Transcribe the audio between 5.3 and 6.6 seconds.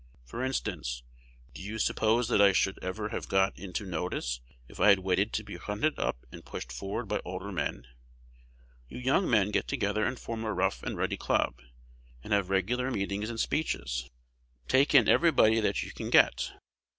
to be hunted up and